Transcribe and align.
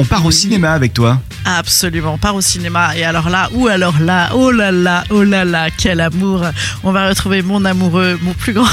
On 0.00 0.04
part 0.04 0.24
au 0.24 0.30
cinéma 0.30 0.72
avec 0.72 0.94
toi. 0.94 1.20
Absolument, 1.44 2.14
on 2.14 2.18
part 2.18 2.36
au 2.36 2.40
cinéma. 2.40 2.96
Et 2.96 3.02
alors 3.04 3.28
là, 3.30 3.48
ou 3.52 3.66
alors 3.66 3.98
là, 4.00 4.30
oh 4.34 4.50
là 4.52 4.70
là, 4.70 5.02
oh 5.10 5.24
là 5.24 5.44
là, 5.44 5.68
quel 5.76 6.00
amour. 6.00 6.44
On 6.84 6.92
va 6.92 7.08
retrouver 7.08 7.42
mon 7.42 7.64
amoureux, 7.64 8.16
mon 8.22 8.32
plus 8.32 8.52
grand 8.54 8.68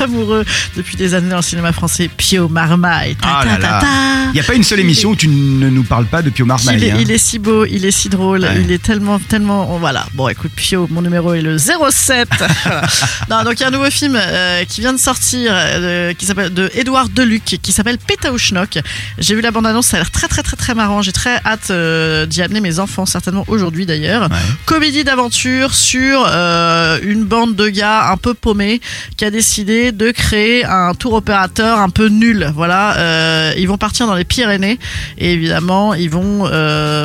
amoureux 0.00 0.44
depuis 0.76 0.96
des 0.96 1.14
années 1.14 1.30
dans 1.30 1.36
le 1.36 1.42
cinéma 1.42 1.72
français, 1.72 2.10
Pio 2.14 2.48
Marmaille. 2.50 3.14
Ta, 3.16 3.28
Ah 3.40 3.44
ta, 3.44 3.58
là 3.58 3.80
ta. 3.80 3.86
Il 4.30 4.32
n'y 4.34 4.40
a 4.40 4.42
pas 4.44 4.54
une 4.54 4.64
seule 4.64 4.80
émission 4.80 5.10
où 5.10 5.16
tu 5.16 5.28
ne 5.28 5.70
nous 5.70 5.82
parles 5.84 6.04
pas 6.06 6.20
de 6.20 6.28
Pio 6.28 6.44
Il 6.44 6.48
Marmaille. 6.48 6.84
est, 6.84 6.90
hein. 6.90 6.96
il 7.00 7.10
est 7.10 7.16
si 7.18 7.38
beau, 7.38 7.64
il 7.64 7.84
est 7.86 7.90
si 7.90 8.08
drôle, 8.10 8.42
Ouais. 8.42 8.60
il 8.60 8.70
est 8.70 8.82
tellement, 8.82 9.18
tellement. 9.18 9.74
oh, 9.74 9.78
voilà. 9.78 10.04
Bon, 10.12 10.28
écoute, 10.28 10.50
Pio, 10.54 10.86
mon 10.90 11.00
numéro 11.00 11.32
est 11.32 11.40
le 11.42 11.56
07. 11.56 12.28
Voilà. 12.64 12.82
non, 13.30 13.44
donc 13.44 13.54
il 13.54 13.60
y 13.60 13.64
a 13.64 13.68
un 13.68 13.70
nouveau 13.70 13.90
film 13.90 14.14
euh, 14.20 14.64
qui 14.64 14.80
vient 14.82 14.92
de 14.92 14.98
sortir, 14.98 15.52
euh, 15.54 16.12
qui 16.12 16.26
s'appelle 16.26 16.52
de 16.52 16.70
Édouard 16.74 17.08
Deluc, 17.08 17.44
qui 17.62 17.72
s'appelle 17.72 17.96
Pétaouchnok. 17.98 18.78
J'ai 19.18 19.34
vu 19.34 19.40
la 19.40 19.52
bande-annonce, 19.52 19.86
ça 19.86 19.96
a 19.96 20.00
l'air 20.00 20.10
très, 20.10 20.28
très, 20.28 20.42
très, 20.42 20.56
très 20.56 20.65
marrant. 20.74 21.02
J'ai 21.02 21.12
très 21.12 21.40
hâte 21.44 21.70
euh, 21.70 22.26
d'y 22.26 22.42
amener 22.42 22.60
mes 22.60 22.78
enfants, 22.78 23.06
certainement 23.06 23.44
aujourd'hui 23.48 23.86
d'ailleurs. 23.86 24.22
Ouais. 24.22 24.36
Comédie 24.64 25.04
d'aventure 25.04 25.74
sur 25.74 26.26
euh, 26.28 26.98
une 27.02 27.24
bande 27.24 27.54
de 27.54 27.68
gars 27.68 28.10
un 28.10 28.16
peu 28.16 28.34
paumés 28.34 28.80
qui 29.16 29.24
a 29.24 29.30
décidé 29.30 29.92
de 29.92 30.10
créer 30.10 30.64
un 30.64 30.94
tour 30.94 31.14
opérateur 31.14 31.78
un 31.78 31.90
peu 31.90 32.08
nul. 32.08 32.50
Voilà, 32.54 32.96
euh, 32.98 33.54
ils 33.56 33.68
vont 33.68 33.78
partir 33.78 34.06
dans 34.06 34.14
les 34.14 34.24
Pyrénées 34.24 34.78
et 35.18 35.32
évidemment 35.32 35.94
ils 35.94 36.10
vont 36.10 36.50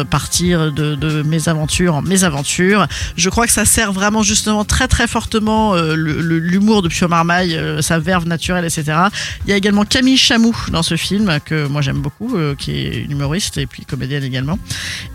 partir 0.09 0.71
de, 0.71 0.95
de 0.95 1.21
mésaventures 1.23 1.95
en 1.95 2.01
mésaventures. 2.01 2.87
Je 3.15 3.29
crois 3.29 3.45
que 3.45 3.53
ça 3.53 3.65
sert 3.65 3.93
vraiment 3.93 4.23
justement 4.23 4.65
très 4.65 4.87
très 4.87 5.07
fortement 5.07 5.75
l'humour 5.75 6.81
de 6.81 6.87
Pio 6.87 7.07
Marmaille, 7.07 7.59
sa 7.81 7.99
verve 7.99 8.27
naturelle, 8.27 8.65
etc. 8.65 8.97
Il 9.45 9.49
y 9.49 9.53
a 9.53 9.55
également 9.55 9.85
Camille 9.85 10.17
Chamou 10.17 10.55
dans 10.69 10.83
ce 10.83 10.95
film 10.95 11.39
que 11.45 11.67
moi 11.67 11.81
j'aime 11.81 11.99
beaucoup, 11.99 12.37
qui 12.57 12.71
est 12.71 13.03
une 13.03 13.11
humoriste 13.11 13.50
et 13.57 13.65
puis 13.65 13.85
comédienne 13.85 14.23
également. 14.23 14.57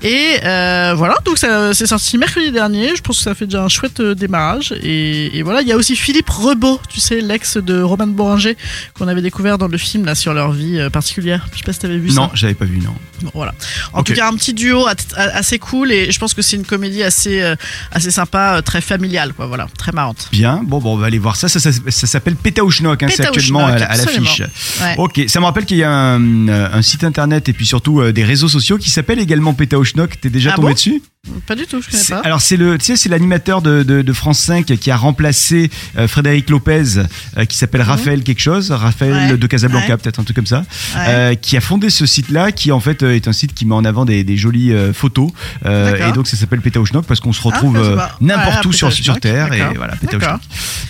Et 0.03 0.39
euh, 0.45 0.95
voilà, 0.97 1.17
donc 1.25 1.39
ça- 1.39 1.73
c'est 1.75 1.87
sorti 1.87 2.19
mercredi 2.19 2.53
dernier. 2.53 2.95
Je 2.97 3.03
pense 3.03 3.19
que 3.19 3.25
ça 3.25 3.35
fait 3.35 3.47
déjà 3.47 3.63
un 3.63 3.69
chouette 3.69 4.01
euh, 4.01 4.15
démarrage. 4.15 4.73
Et, 4.83 5.37
et 5.39 5.43
voilà, 5.43 5.63
il 5.63 5.69
y 5.69 5.73
a 5.73 5.77
aussi 5.77 5.97
Philippe 5.97 6.29
Rebaud, 6.31 6.81
tu 6.89 7.01
sais, 7.01 7.21
l'ex 7.21 7.57
de 7.57 7.81
Roman 7.83 8.07
Boringer, 8.07 8.57
qu'on 8.95 9.09
avait 9.09 9.23
découvert 9.23 9.59
dans 9.59 9.69
le 9.69 9.79
film 9.79 10.05
là 10.05 10.15
sur 10.15 10.35
leur 10.35 10.53
vie 10.53 10.79
euh, 10.79 10.91
particulière. 10.91 11.47
Je 11.53 11.59
sais 11.59 11.65
pas 11.65 11.73
si 11.73 11.79
t'avais 11.81 11.99
vu 11.99 12.11
ça. 12.11 12.21
Non, 12.21 12.31
j'avais 12.35 12.55
pas 12.55 12.65
vu, 12.65 12.79
non. 12.79 12.95
Bon, 13.23 13.31
voilà. 13.35 13.55
En 13.93 14.03
tout 14.03 14.13
cas, 14.13 14.29
un 14.29 14.35
petit 14.35 14.53
duo 14.53 14.87
assez 15.17 15.59
cool 15.59 15.91
et 15.91 16.13
je 16.13 16.19
pense 16.19 16.35
que 16.35 16.43
c'est 16.43 16.57
une 16.57 16.67
comédie 16.67 17.03
assez 17.03 17.43
assez 17.91 18.11
sympa, 18.11 18.61
très 18.63 18.81
familiale, 18.83 19.33
quoi. 19.33 19.47
Voilà, 19.47 19.67
très 19.79 19.93
marrante. 19.93 20.29
Bien, 20.33 20.61
bon, 20.63 20.79
bon, 20.81 20.95
on 20.95 20.97
va 20.99 21.07
aller 21.07 21.19
voir 21.19 21.37
ça. 21.37 21.49
Ça, 21.49 21.59
ça, 21.59 21.71
ça 21.73 22.07
s'appelle 22.07 22.37
Pétaouchnok, 22.37 23.03
hein, 23.03 23.09
c'est 23.11 23.25
actuellement 23.27 23.67
à, 23.67 23.79
l'affiche. 23.79 24.41
Ouais. 24.81 24.95
Ok, 24.99 25.23
ça 25.29 25.41
me 25.41 25.47
rappelle 25.47 25.65
qu'il 25.65 25.79
y 25.79 25.85
a 25.85 25.91
un, 25.91 26.49
un 26.49 26.83
site 26.83 27.05
internet 27.05 27.49
et 27.49 27.53
puis 27.55 27.65
surtout 27.67 28.13
des 28.13 28.25
réseaux 28.27 28.49
sociaux 28.49 28.77
qui 28.79 28.91
s'appelle 28.91 29.19
également 29.19 29.55
Pétaouchnok. 29.55 30.21
T'es 30.21 30.29
déjà 30.31 30.51
Ah 30.53 30.57
tombé 30.57 30.69
bon? 30.69 30.75
dessus? 30.75 31.03
Pas 31.49 31.57
du 31.57 31.67
tout, 31.67 31.81
je 31.83 31.91
connais 31.91 32.05
pas. 32.05 32.21
Alors 32.25 32.41
c'est 32.41 32.57
le, 32.57 32.79
tu 32.79 32.85
sais, 32.85 32.97
c'est 32.97 33.09
l'animateur 33.09 33.61
de, 33.61 33.83
de, 33.83 34.03
de 34.03 34.13
France 34.13 34.39
5 34.39 34.65
qui 34.67 34.91
a 34.93 34.97
remplacé 34.97 35.71
euh, 35.99 36.07
Frédéric 36.07 36.49
Lopez, 36.51 36.99
euh, 37.37 37.45
qui 37.47 37.57
s'appelle 37.57 37.83
Raphaël 37.83 38.23
quelque 38.23 38.41
chose, 38.41 38.71
Raphaël 38.71 39.15
Mhm. 39.15 39.31
Ouais. 39.33 39.37
de 39.39 39.47
Casablanca, 39.49 39.89
Ouais. 39.89 39.97
peut-être 39.97 40.21
un 40.21 40.25
truc 40.25 40.37
comme 40.37 40.47
ça, 40.47 40.59
Ouais. 40.95 41.01
euh, 41.09 41.35
qui 41.35 41.57
a 41.57 41.61
fondé 41.61 41.91
ce 41.91 42.07
site-là, 42.07 42.53
qui 42.53 42.71
en 42.71 42.79
fait 42.81 43.03
euh, 43.03 43.15
est 43.17 43.27
un 43.27 43.33
site 43.33 43.55
qui 43.55 43.65
met 43.67 43.75
en 43.75 43.85
avant 43.85 44.05
des, 44.05 44.23
des 44.23 44.37
jolies 44.37 44.73
euh, 44.73 44.93
photos, 44.93 45.31
euh, 45.65 46.09
et 46.09 46.13
donc 46.13 46.29
ça 46.29 46.37
s'appelle 46.37 46.61
Pétaouchnok 46.61 47.07
parce 47.07 47.19
qu'on 47.21 47.33
se 47.33 47.43
retrouve 47.43 47.77
Ah, 47.77 47.81
euh, 47.85 47.97
pas. 47.97 48.17
n'importe 48.21 48.65
Ouais, 48.65 48.67
où 48.69 48.73
sur, 48.73 48.93
sur 48.93 49.19
Terre, 49.19 49.53
et 49.53 49.59
voilà, 49.77 49.95
D'accord. 49.95 49.99
Pétaouchnok. 50.21 50.41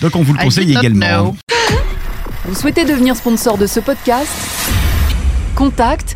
Donc 0.01 0.15
on 0.17 0.21
vous 0.23 0.33
le 0.33 0.39
conseille 0.39 0.71
également. 0.71 1.07
know. 1.33 1.37
Vous 2.45 2.55
souhaitez 2.55 2.85
devenir 2.85 3.15
sponsor 3.15 3.57
de 3.57 3.65
ce 3.65 3.79
podcast? 3.79 4.29
Contact 5.55 6.15